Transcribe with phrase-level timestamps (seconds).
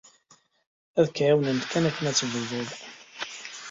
[0.99, 2.69] Ad k-ɛawnent kan akken ad tebdud.